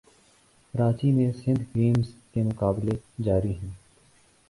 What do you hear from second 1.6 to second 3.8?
games کے مقابلے جاری ہیں